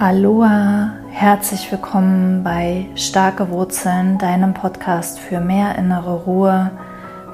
[0.00, 6.70] Aloha, herzlich willkommen bei Starke Wurzeln, deinem Podcast für mehr innere Ruhe,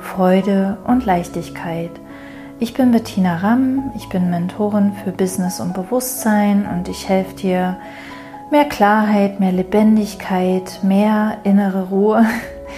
[0.00, 1.90] Freude und Leichtigkeit.
[2.60, 7.76] Ich bin Bettina Ramm, ich bin Mentorin für Business und Bewusstsein und ich helfe dir,
[8.50, 12.24] mehr Klarheit, mehr Lebendigkeit, mehr innere Ruhe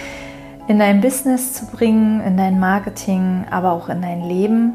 [0.67, 4.73] in dein Business zu bringen, in dein Marketing, aber auch in dein Leben,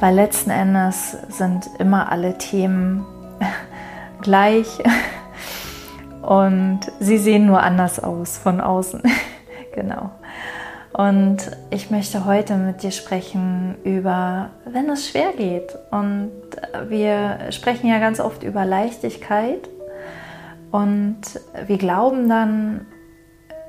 [0.00, 3.06] weil letzten Endes sind immer alle Themen
[4.24, 4.66] gleich
[6.22, 9.02] und sie sehen nur anders aus von außen.
[9.74, 10.10] genau.
[10.92, 11.38] Und
[11.70, 15.76] ich möchte heute mit dir sprechen über, wenn es schwer geht.
[15.90, 16.30] Und
[16.88, 19.68] wir sprechen ja ganz oft über Leichtigkeit
[20.70, 21.20] und
[21.66, 22.86] wir glauben dann,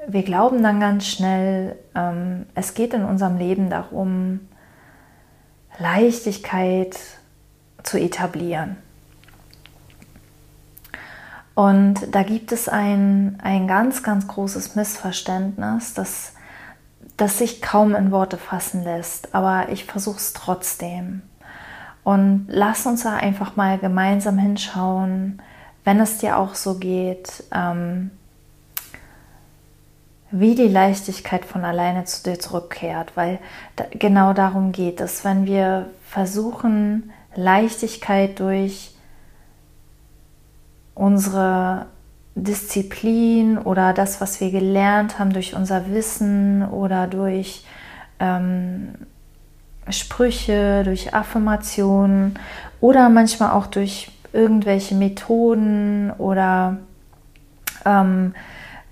[0.07, 4.41] wir glauben dann ganz schnell, ähm, es geht in unserem Leben darum,
[5.79, 6.97] Leichtigkeit
[7.83, 8.77] zu etablieren.
[11.55, 16.33] Und da gibt es ein, ein ganz, ganz großes Missverständnis, das,
[17.15, 19.33] das sich kaum in Worte fassen lässt.
[19.33, 21.21] Aber ich versuche es trotzdem.
[22.03, 25.41] Und lass uns da einfach mal gemeinsam hinschauen,
[25.85, 28.11] wenn es dir auch so geht, ähm,
[30.29, 33.39] wie die Leichtigkeit von alleine zu dir zurückkehrt, weil
[33.77, 38.94] da, genau darum geht es, wenn wir versuchen, Leichtigkeit durch
[40.95, 41.85] unsere
[42.35, 47.63] Disziplin oder das, was wir gelernt haben durch unser Wissen oder durch
[48.19, 48.95] ähm,
[49.89, 52.39] Sprüche, durch Affirmationen
[52.81, 56.77] oder manchmal auch durch irgendwelche Methoden oder
[57.85, 58.33] ähm,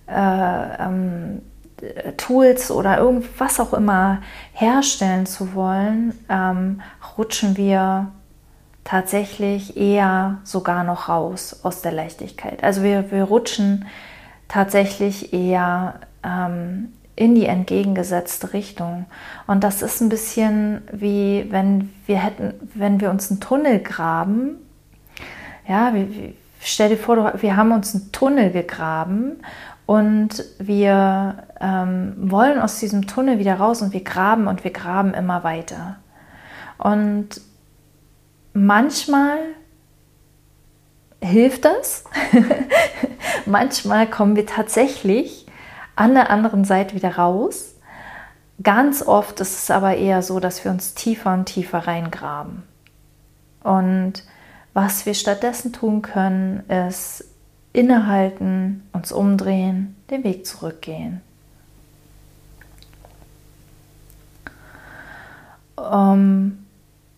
[0.08, 1.42] äh, ähm,
[2.16, 4.22] Tools oder irgendwas auch immer
[4.54, 6.82] herstellen zu wollen, ähm,
[7.17, 8.11] rutschen wir
[8.83, 12.64] tatsächlich eher sogar noch raus aus der Leichtigkeit.
[12.64, 13.86] Also wir, wir rutschen
[14.48, 19.05] tatsächlich eher ähm, in die entgegengesetzte Richtung.
[19.48, 24.58] Und das ist ein bisschen wie wenn wir hätten, wenn wir uns einen Tunnel graben.
[25.67, 29.38] Ja, wie, stell dir vor, wir haben uns einen Tunnel gegraben
[29.86, 35.14] und wir ähm, wollen aus diesem Tunnel wieder raus und wir graben und wir graben
[35.14, 35.98] immer weiter.
[36.77, 37.42] Und
[38.53, 39.37] manchmal
[41.21, 42.03] hilft das.
[43.45, 45.45] manchmal kommen wir tatsächlich
[45.95, 47.75] an der anderen Seite wieder raus.
[48.61, 52.64] Ganz oft ist es aber eher so, dass wir uns tiefer und tiefer reingraben.
[53.64, 54.23] Und
[54.73, 57.25] was wir stattdessen tun können, ist
[57.73, 61.21] innehalten, uns umdrehen, den Weg zurückgehen.
[65.75, 66.65] Um,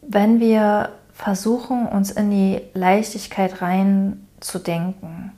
[0.02, 5.32] wenn wir versuchen, uns in die Leichtigkeit rein zu denken.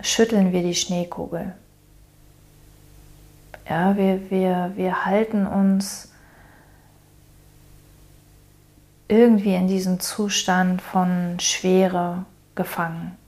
[0.00, 1.54] Schütteln wir die Schneekugel.
[3.68, 6.10] Ja, wir, wir, wir halten uns
[9.06, 12.24] irgendwie in diesem Zustand von Schwere
[12.56, 13.19] gefangen.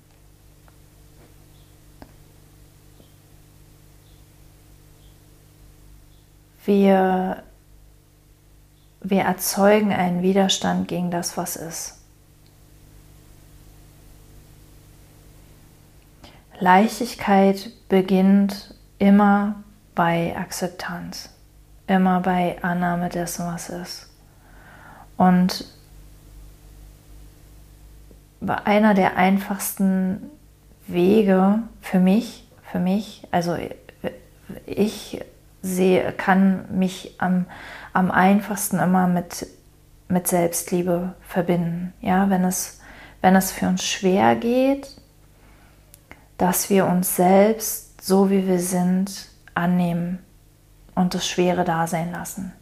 [6.65, 7.43] Wir,
[9.01, 11.99] wir erzeugen einen Widerstand gegen das, was ist.
[16.61, 19.57] Leichtigkeit beginnt immer
[19.97, 21.31] bei Akzeptanz,
[21.89, 24.09] immer bei Annahme dessen, was ist.
[25.17, 25.67] Und
[28.65, 30.31] einer der einfachsten
[30.87, 33.57] Wege für mich, für mich, also
[34.67, 35.21] ich
[35.63, 37.47] sehe, kann mich am,
[37.93, 39.47] am einfachsten immer mit,
[40.09, 41.93] mit Selbstliebe verbinden.
[42.01, 42.81] Ja, wenn es,
[43.21, 44.97] wenn es für uns schwer geht,
[46.37, 50.19] dass wir uns selbst, so wie wir sind, annehmen
[50.95, 52.53] und das Schwere da sein lassen.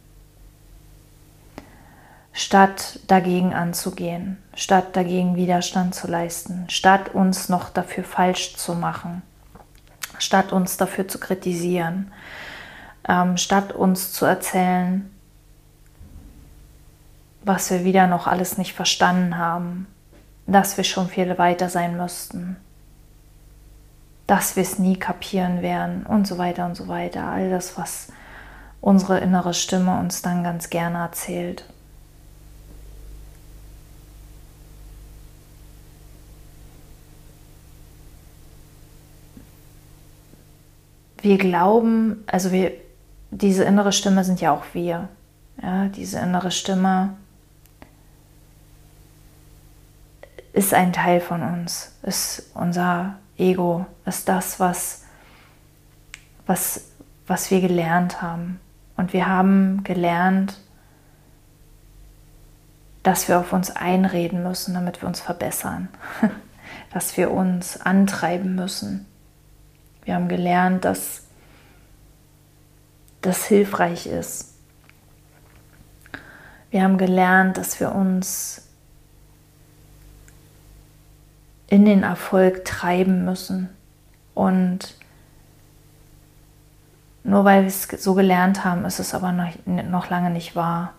[2.33, 9.23] Statt dagegen anzugehen, statt dagegen Widerstand zu leisten, statt uns noch dafür falsch zu machen,
[10.19, 12.13] statt uns dafür zu kritisieren,
[13.11, 15.11] ähm, statt uns zu erzählen,
[17.43, 19.89] was wir wieder noch alles nicht verstanden haben,
[20.47, 22.57] dass wir schon viel weiter sein müssten,
[24.29, 27.25] dass wir es nie kapieren werden und so weiter und so weiter.
[27.25, 28.13] All das, was
[28.81, 31.65] unsere innere Stimme uns dann ganz gerne erzählt.
[41.23, 42.73] Wir glauben, also wir,
[43.31, 45.09] diese innere Stimme sind ja auch wir.
[45.63, 47.15] Ja, diese innere Stimme
[50.53, 55.05] ist ein Teil von uns, ist unser Ego, ist das, was,
[56.47, 56.89] was,
[57.27, 58.59] was wir gelernt haben.
[58.97, 60.59] Und wir haben gelernt,
[63.03, 65.89] dass wir auf uns einreden müssen, damit wir uns verbessern,
[66.93, 69.07] dass wir uns antreiben müssen.
[70.05, 71.23] Wir haben gelernt, dass
[73.21, 74.55] das hilfreich ist.
[76.71, 78.63] Wir haben gelernt, dass wir uns
[81.67, 83.69] in den Erfolg treiben müssen.
[84.35, 84.95] Und
[87.23, 90.95] nur weil wir es so gelernt haben, ist es aber noch, noch lange nicht wahr.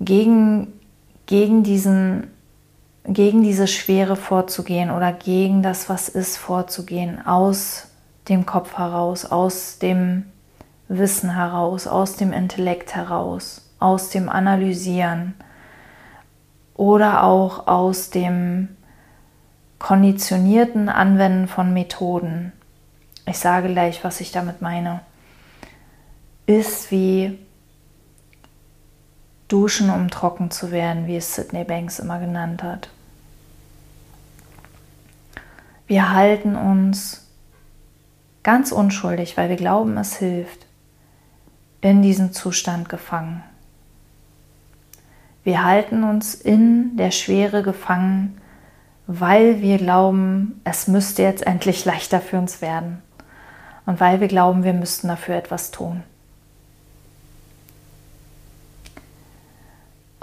[0.00, 0.72] Gegen,
[1.26, 2.33] gegen, diesen,
[3.06, 7.88] gegen diese Schwere vorzugehen oder gegen das, was ist, vorzugehen, aus
[8.28, 10.24] dem Kopf heraus, aus dem
[10.88, 15.34] Wissen heraus, aus dem Intellekt heraus, aus dem Analysieren
[16.74, 18.68] oder auch aus dem
[19.78, 22.52] konditionierten Anwenden von Methoden.
[23.26, 25.00] Ich sage gleich, was ich damit meine.
[26.46, 27.38] Ist wie
[29.48, 32.88] Duschen, um trocken zu werden, wie es Sidney Banks immer genannt hat.
[35.86, 37.26] Wir halten uns
[38.42, 40.66] ganz unschuldig, weil wir glauben, es hilft,
[41.80, 43.42] in diesem Zustand gefangen.
[45.42, 48.40] Wir halten uns in der Schwere gefangen,
[49.06, 53.02] weil wir glauben, es müsste jetzt endlich leichter für uns werden
[53.84, 56.02] und weil wir glauben, wir müssten dafür etwas tun.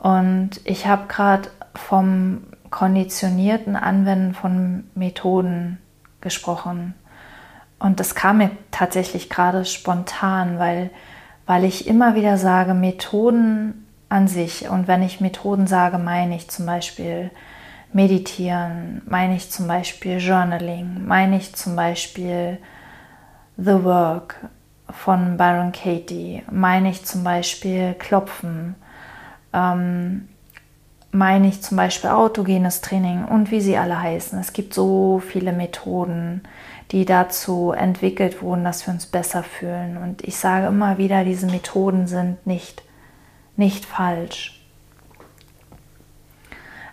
[0.02, 5.78] Und ich habe gerade vom konditionierten Anwenden von Methoden
[6.20, 6.96] gesprochen.
[7.80, 10.90] Und das kam mir tatsächlich gerade spontan, weil
[11.52, 16.50] weil ich immer wieder sage, Methoden an sich, und wenn ich Methoden sage, meine ich
[16.50, 17.30] zum Beispiel
[17.92, 22.58] Meditieren, meine ich zum Beispiel Journaling, meine ich zum Beispiel
[23.58, 24.48] The Work
[24.90, 28.76] von Byron Katie, meine ich zum Beispiel Klopfen,
[29.54, 30.28] ähm,
[31.12, 34.40] meine ich zum Beispiel autogenes Training und wie sie alle heißen.
[34.40, 36.44] Es gibt so viele Methoden,
[36.92, 39.98] die dazu entwickelt wurden, dass wir uns besser fühlen.
[39.98, 42.84] Und ich sage immer wieder, diese Methoden sind nicht,
[43.58, 44.62] nicht falsch.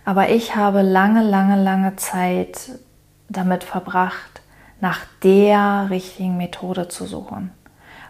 [0.03, 2.71] Aber ich habe lange, lange, lange Zeit
[3.29, 4.41] damit verbracht,
[4.81, 7.51] nach der richtigen Methode zu suchen.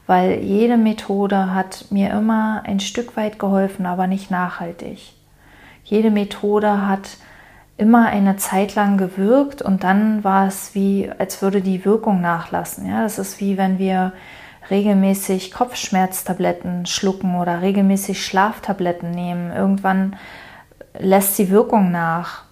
[0.10, 5.14] Weil jede Methode hat mir immer ein Stück weit geholfen, aber nicht nachhaltig.
[5.84, 7.18] Jede Methode hat
[7.78, 12.88] immer eine Zeit lang gewirkt und dann war es wie, als würde die Wirkung nachlassen.
[12.88, 14.14] Ja, das ist wie wenn wir
[14.72, 19.52] regelmäßig Kopfschmerztabletten schlucken oder regelmäßig Schlaftabletten nehmen.
[19.52, 20.16] Irgendwann
[20.98, 22.46] lässt die Wirkung nach,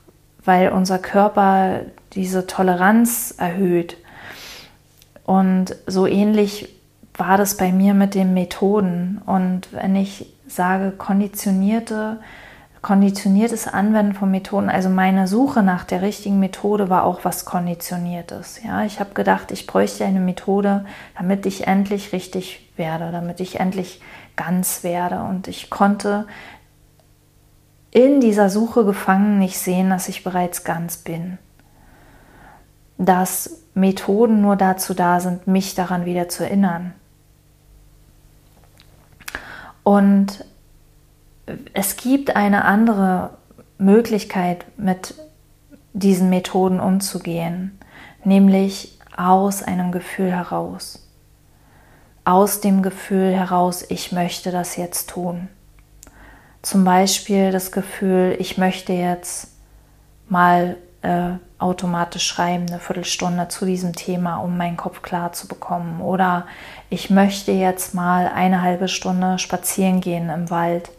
[0.46, 1.80] weil unser Körper
[2.14, 3.98] diese Toleranz erhöht.
[5.26, 6.77] Und so ähnlich
[7.18, 9.22] war das bei mir mit den Methoden.
[9.26, 12.20] Und wenn ich sage, konditionierte
[12.82, 18.62] konditioniertes Anwenden von Methoden, also meine Suche nach der richtigen Methode war auch was Konditioniertes.
[18.64, 20.86] Ja, ich habe gedacht, ich bräuchte eine Methode,
[21.18, 24.02] damit ich endlich richtig werde, damit ich endlich
[24.36, 25.22] ganz werde.
[25.24, 26.28] Und ich konnte
[27.92, 31.38] in dieser Suche gefangen nicht sehen, dass ich bereits ganz bin.
[32.98, 36.94] Dass Methoden nur dazu da sind, mich daran wieder zu erinnern.
[39.88, 40.44] Und
[41.74, 43.38] es gibt eine andere
[43.78, 45.16] Möglichkeit, mit
[45.94, 47.80] diesen Methoden umzugehen,
[48.26, 51.08] nämlich aus einem Gefühl heraus.
[52.26, 55.48] Aus dem Gefühl heraus, ich möchte das jetzt tun.
[56.62, 59.54] Zum Beispiel das Gefühl, ich möchte jetzt
[60.28, 66.02] mal äh, automatisch schreiben, eine Viertelstunde zu diesem Thema, um meinen Kopf klar zu bekommen.
[66.02, 66.46] Oder
[66.90, 70.92] ich möchte jetzt mal eine halbe Stunde spazieren gehen im Wald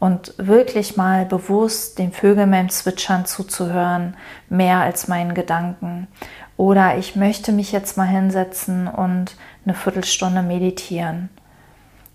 [0.00, 4.16] und wirklich mal bewusst den Vögeln beim Zwitschern zuzuhören,
[4.48, 6.08] mehr als meinen Gedanken.
[6.56, 11.28] Oder ich möchte mich jetzt mal hinsetzen und eine Viertelstunde meditieren.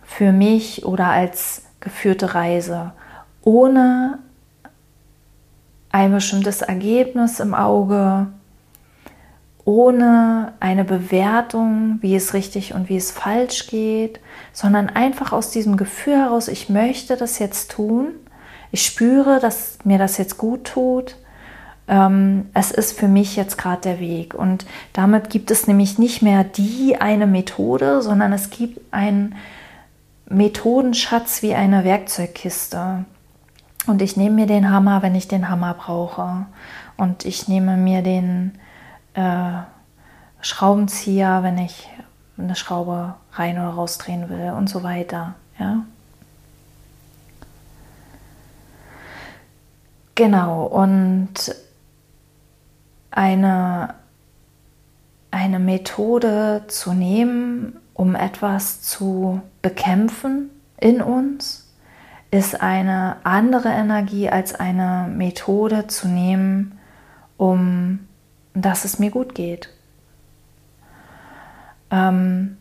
[0.04, 2.92] Für mich oder als geführte Reise,
[3.44, 4.20] ohne
[5.96, 8.28] ein bestimmtes Ergebnis im Auge,
[9.64, 14.20] ohne eine Bewertung, wie es richtig und wie es falsch geht,
[14.52, 18.08] sondern einfach aus diesem Gefühl heraus, ich möchte das jetzt tun,
[18.72, 21.16] ich spüre, dass mir das jetzt gut tut,
[21.88, 24.34] ähm, es ist für mich jetzt gerade der Weg.
[24.34, 29.34] Und damit gibt es nämlich nicht mehr die eine Methode, sondern es gibt ein,
[30.28, 33.06] Methodenschatz wie eine Werkzeugkiste.
[33.88, 36.46] Und ich nehme mir den Hammer, wenn ich den Hammer brauche.
[36.98, 38.58] Und ich nehme mir den
[39.14, 39.60] äh,
[40.42, 41.88] Schraubenzieher, wenn ich
[42.38, 45.36] eine Schraube rein oder rausdrehen will und so weiter.
[45.60, 45.86] Ja?
[50.16, 51.54] Genau, und
[53.12, 53.96] eine,
[55.32, 61.65] eine Methode zu nehmen, um etwas zu bekämpfen in uns,
[62.32, 66.80] ist eine andere Energie als eine Methode zu nehmen,
[67.38, 68.00] um
[68.56, 69.70] dass es mir gut geht.
[71.92, 72.58] Ähm,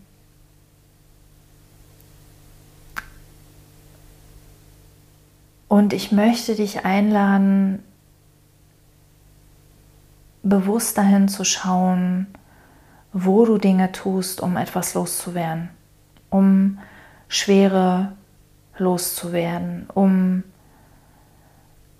[5.68, 7.83] und ich möchte dich einladen,
[10.42, 12.26] bewusst dahin zu schauen,
[13.12, 15.71] wo du Dinge tust, um etwas loszuwerden,
[16.28, 16.80] um
[17.28, 18.12] Schwere
[18.76, 20.42] loszuwerden, um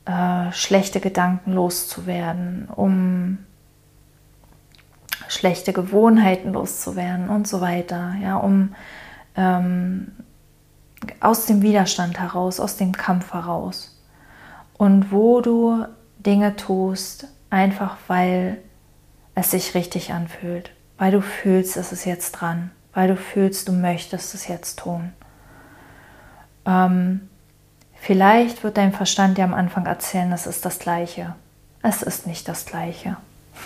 [0.07, 3.39] äh, schlechte Gedanken loszuwerden, um
[5.29, 8.75] schlechte Gewohnheiten loszuwerden und so weiter, ja, um
[9.37, 10.13] ähm,
[11.21, 14.01] aus dem Widerstand heraus, aus dem Kampf heraus.
[14.77, 15.85] Und wo du
[16.19, 18.59] Dinge tust, einfach weil
[19.35, 23.73] es sich richtig anfühlt, weil du fühlst, es ist jetzt dran, weil du fühlst, du
[23.73, 25.13] möchtest es jetzt tun.
[26.67, 27.29] Ähm,
[27.95, 31.35] vielleicht wird dein Verstand dir am Anfang erzählen, es ist das Gleiche.
[31.83, 33.17] Es ist nicht das Gleiche.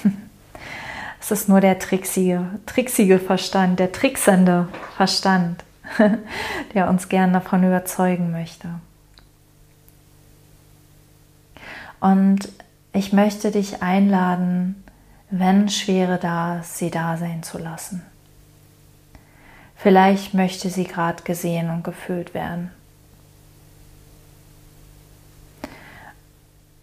[1.21, 5.65] es ist nur der tricksige, tricksige Verstand, der tricksende Verstand,
[6.75, 8.69] der uns gern davon überzeugen möchte.
[12.01, 12.49] Und
[12.93, 14.85] ich möchte dich einladen,
[15.31, 18.03] wenn Schwere da ist, sie da sein zu lassen.
[19.77, 22.73] Vielleicht möchte sie gerade gesehen und gefühlt werden.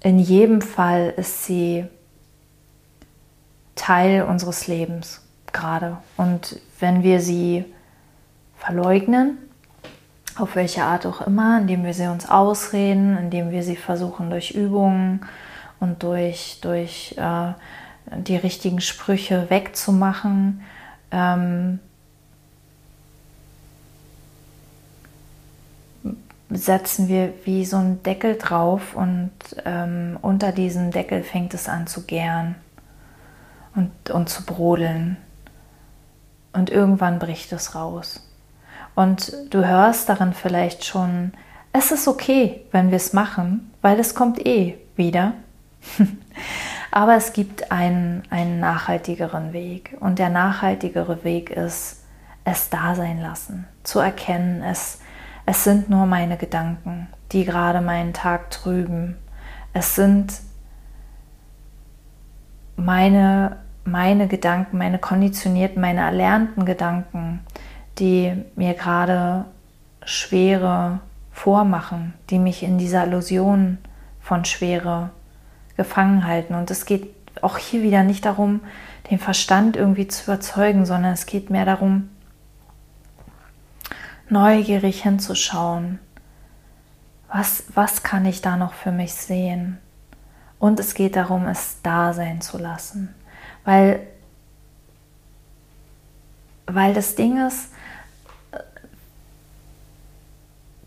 [0.05, 1.87] In jedem Fall ist sie
[3.73, 5.97] Teil unseres Lebens gerade.
[6.15, 7.65] Und wenn wir sie
[8.55, 9.39] verleugnen,
[10.37, 14.51] auf welche Art auch immer, indem wir sie uns ausreden, indem wir sie versuchen durch
[14.51, 15.25] Übungen
[15.79, 17.53] und durch, durch äh,
[18.15, 20.61] die richtigen Sprüche wegzumachen.
[21.09, 21.79] Ähm,
[26.49, 29.31] setzen wir wie so einen Deckel drauf und
[29.65, 32.55] ähm, unter diesem Deckel fängt es an zu gären
[33.75, 35.17] und, und zu brodeln.
[36.53, 38.29] Und irgendwann bricht es raus.
[38.95, 41.33] Und du hörst darin vielleicht schon,
[41.73, 45.33] es ist okay, wenn wir es machen, weil es kommt eh wieder.
[46.91, 49.97] Aber es gibt einen, einen nachhaltigeren Weg.
[49.99, 52.03] Und der nachhaltigere Weg ist,
[52.45, 54.99] es da sein lassen, zu erkennen, es,
[55.45, 59.15] es sind nur meine Gedanken, die gerade meinen Tag trüben.
[59.73, 60.33] Es sind
[62.75, 67.41] meine, meine Gedanken, meine konditionierten, meine erlernten Gedanken,
[67.99, 69.45] die mir gerade
[70.03, 70.99] Schwere
[71.31, 73.77] vormachen, die mich in dieser Illusion
[74.21, 75.11] von Schwere
[75.77, 76.55] gefangen halten.
[76.55, 78.61] Und es geht auch hier wieder nicht darum,
[79.11, 82.09] den Verstand irgendwie zu überzeugen, sondern es geht mehr darum,
[84.29, 85.99] neugierig hinzuschauen.
[87.27, 89.77] Was, was kann ich da noch für mich sehen?
[90.59, 93.13] Und es geht darum, es da sein zu lassen.
[93.65, 93.99] Weil,
[96.65, 97.69] weil das Ding ist,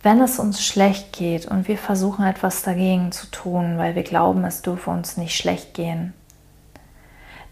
[0.03, 4.45] wenn es uns schlecht geht und wir versuchen etwas dagegen zu tun, weil wir glauben,
[4.45, 6.15] es dürfe uns nicht schlecht gehen,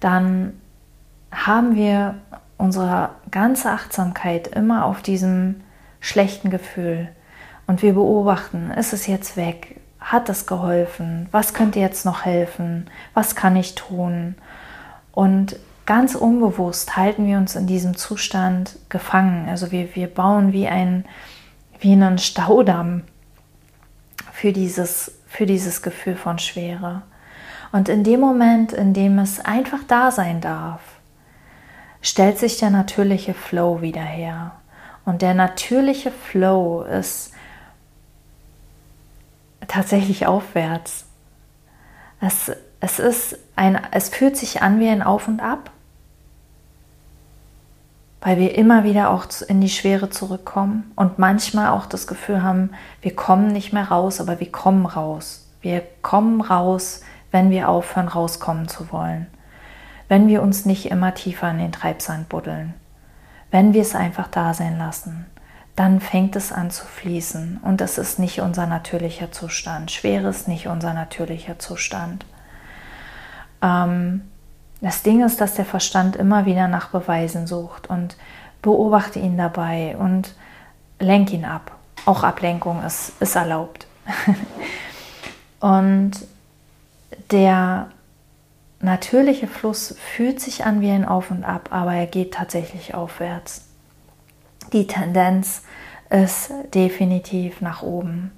[0.01, 0.61] dann
[1.33, 2.15] haben wir
[2.57, 5.63] unsere ganze Achtsamkeit immer auf diesem
[6.01, 7.09] schlechten Gefühl
[7.67, 9.81] und wir beobachten, ist es jetzt weg?
[10.01, 11.29] Hat es geholfen?
[11.33, 12.89] Was könnte jetzt noch helfen?
[13.15, 14.37] Was kann ich tun?
[15.13, 19.49] Und ganz unbewusst halten wir uns in diesem Zustand gefangen.
[19.49, 21.05] Also wir, wir bauen wie ein,
[21.81, 23.03] wie einen Staudamm
[24.33, 27.03] für dieses, für dieses Gefühl von Schwere.
[27.73, 30.81] Und in dem Moment, in dem es einfach da sein darf,
[32.01, 34.53] stellt sich der natürliche Flow wieder her.
[35.07, 37.33] Und der natürliche Flow ist
[39.67, 41.07] tatsächlich aufwärts.
[42.21, 45.71] Es, es, ist ein, es fühlt sich an wie ein Auf und Ab
[48.27, 52.71] weil wir immer wieder auch in die Schwere zurückkommen und manchmal auch das Gefühl haben,
[53.01, 55.47] wir kommen nicht mehr raus, aber wir kommen raus.
[55.61, 59.29] Wir kommen raus, wenn wir aufhören, rauskommen zu wollen.
[60.09, 62.75] Wenn wir uns nicht immer tiefer in den Treibsand buddeln.
[63.57, 65.25] Wenn wir es einfach da sein lassen.
[65.77, 67.61] dann fängt es an zu fließen.
[67.63, 69.91] Und das ist nicht unser natürlicher Zustand.
[69.91, 72.27] Schwere ist nicht unser natürlicher Zustand.
[73.63, 74.23] Ähm,
[74.83, 78.17] das Ding ist, dass der Verstand immer wieder nach Beweisen sucht und
[78.61, 80.35] beobachte ihn dabei und
[80.99, 81.73] lenk ihn ab.
[82.05, 83.87] Auch Ablenkung ist, ist erlaubt.
[85.61, 86.13] und
[87.31, 87.89] der
[88.87, 93.67] natürliche Fluss fühlt sich an wie ein Auf und Ab, aber er geht tatsächlich aufwärts.
[94.73, 95.63] Die Tendenz
[96.09, 98.33] ist definitiv nach oben.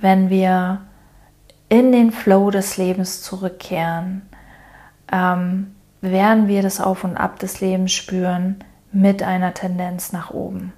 [0.00, 0.82] Wenn wir
[1.68, 4.22] in den Flow des Lebens zurückkehren,
[5.10, 8.56] ähm, werden wir das Auf und Ab des Lebens spüren
[8.92, 10.72] mit einer Tendenz nach oben,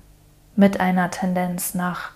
[0.54, 2.12] mit einer Tendenz nach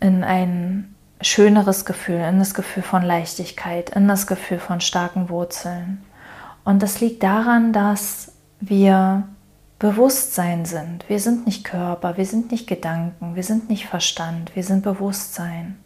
[0.00, 6.02] in ein schöneres Gefühl, in das Gefühl von Leichtigkeit, in das Gefühl von starken Wurzeln.
[6.64, 9.24] Und das liegt daran, dass wir
[9.78, 11.08] Bewusstsein sind.
[11.08, 15.78] Wir sind nicht Körper, wir sind nicht Gedanken, wir sind nicht Verstand, wir sind Bewusstsein.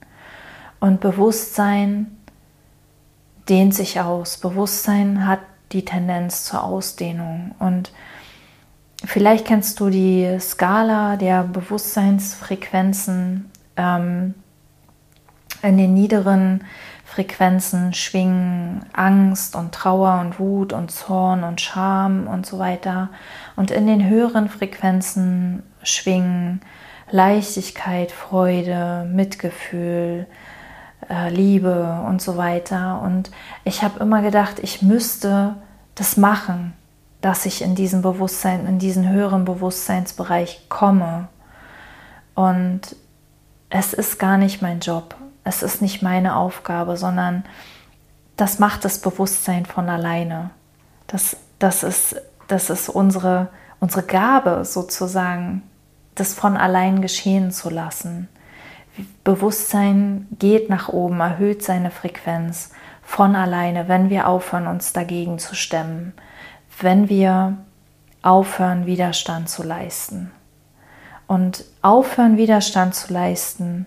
[0.81, 2.17] Und Bewusstsein
[3.49, 4.38] dehnt sich aus.
[4.38, 5.41] Bewusstsein hat
[5.73, 7.55] die Tendenz zur Ausdehnung.
[7.59, 7.93] Und
[9.05, 13.50] vielleicht kennst du die Skala der Bewusstseinsfrequenzen.
[13.76, 14.35] Ähm,
[15.64, 16.64] in den niederen
[17.04, 23.11] Frequenzen schwingen Angst und Trauer und Wut und Zorn und Scham und so weiter.
[23.56, 26.61] Und in den höheren Frequenzen schwingen
[27.11, 30.26] Leichtigkeit, Freude, Mitgefühl,
[31.09, 33.00] äh, Liebe und so weiter.
[33.02, 33.30] Und
[33.64, 35.54] ich habe immer gedacht, ich müsste
[35.94, 36.73] das machen,
[37.21, 41.28] dass ich in diesen Bewusstsein, in diesen höheren Bewusstseinsbereich komme.
[42.35, 42.97] Und
[43.71, 45.14] es ist gar nicht mein Job.
[45.45, 47.45] Es ist nicht meine Aufgabe, sondern
[48.37, 50.50] das macht das Bewusstsein von alleine.
[51.07, 52.17] Das, das, ist,
[52.49, 55.63] das ist unsere, unsere Gabe sozusagen,
[56.15, 58.28] das von allein geschehen zu lassen.
[59.25, 62.71] Bewusstsein geht nach oben, erhöht seine Frequenz
[63.02, 66.15] von alleine, wenn wir aufhören, uns dagegen zu stemmen,
[66.80, 67.59] wenn wir
[68.23, 70.30] aufhören, Widerstand zu leisten.
[71.26, 73.87] Und aufhören, Widerstand zu leisten,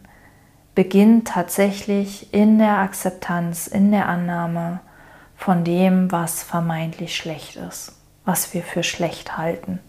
[0.77, 4.79] beginnt tatsächlich in der Akzeptanz, in der Annahme
[5.35, 7.93] von dem, was vermeintlich schlecht ist,
[8.25, 9.79] was wir für schlecht halten,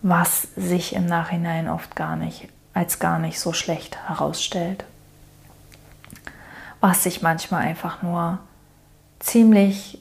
[0.00, 4.86] was sich im Nachhinein oft gar nicht als gar nicht so schlecht herausstellt.
[6.80, 8.38] Was sich manchmal einfach nur
[9.18, 10.00] ziemlich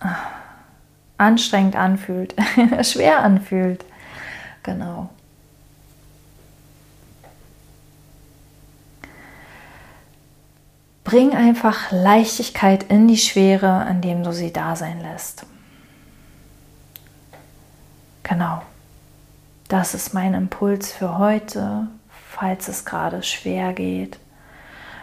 [0.00, 0.06] äh,
[1.18, 2.34] anstrengend anfühlt,
[2.80, 3.84] schwer anfühlt.
[4.62, 5.10] Genau.
[11.04, 15.44] Bring einfach Leichtigkeit in die Schwere, indem du sie da sein lässt.
[18.22, 18.62] Genau.
[19.68, 21.88] Das ist mein Impuls für heute,
[22.30, 24.18] falls es gerade schwer geht.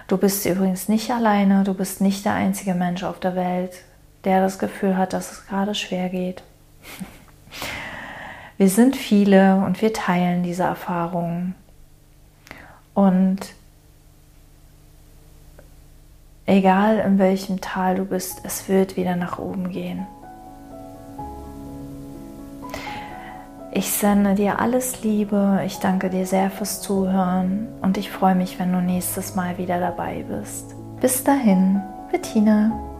[0.07, 3.73] Du bist übrigens nicht alleine, du bist nicht der einzige Mensch auf der Welt,
[4.23, 6.43] der das Gefühl hat, dass es gerade schwer geht.
[8.57, 11.55] Wir sind viele und wir teilen diese Erfahrungen.
[12.93, 13.39] Und
[16.45, 20.05] egal in welchem Tal du bist, es wird wieder nach oben gehen.
[23.73, 25.61] Ich sende dir alles Liebe.
[25.65, 29.79] Ich danke dir sehr fürs Zuhören und ich freue mich, wenn du nächstes Mal wieder
[29.79, 30.75] dabei bist.
[30.99, 32.90] Bis dahin, Bettina.